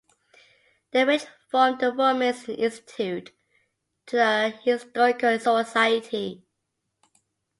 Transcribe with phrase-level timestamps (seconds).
[0.89, 3.31] They range form the Women's Institute
[4.07, 6.43] to the Historical Society.